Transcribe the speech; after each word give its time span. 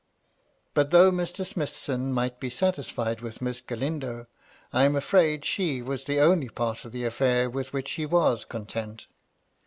'* 0.39 0.73
But 0.73 0.89
though 0.89 1.11
Mr. 1.11 1.45
Smithson 1.45 2.11
might 2.11 2.39
be 2.39 2.49
satisfied 2.49 3.21
with 3.21 3.39
Miss 3.39 3.61
Galindo, 3.61 4.25
I 4.73 4.83
am 4.85 4.95
afraid 4.95 5.45
she 5.45 5.83
was 5.83 6.05
the 6.05 6.19
only 6.19 6.49
part 6.49 6.85
of 6.85 6.91
the 6.91 7.05
affair 7.05 7.47
with 7.51 7.71
which 7.71 7.91
he 7.91 8.07
was 8.07 8.43
content. 8.43 9.05